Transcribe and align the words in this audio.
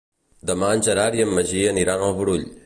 Demà 0.51 0.69
en 0.77 0.81
Gerard 0.87 1.19
i 1.19 1.21
en 1.27 1.35
Magí 1.41 1.63
aniran 1.75 2.07
al 2.09 2.17
Brull. 2.23 2.45